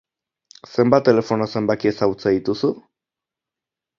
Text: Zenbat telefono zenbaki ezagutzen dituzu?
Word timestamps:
Zenbat 0.75 1.05
telefono 1.09 1.47
zenbaki 1.59 1.91
ezagutzen 1.91 2.37
dituzu? 2.37 2.71